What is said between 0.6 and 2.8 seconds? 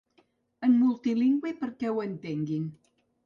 En multilingüe perquè ho entenguin.